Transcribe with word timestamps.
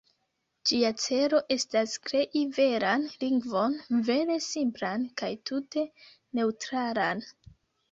Ĝia 0.69 0.89
celo 1.01 1.41
estas 1.55 1.93
krei 2.05 2.41
veran 2.55 3.05
lingvon, 3.25 3.77
vere 4.09 4.39
simplan 4.47 5.07
kaj 5.23 5.31
tute 5.53 5.87
neŭtralan. 6.43 7.25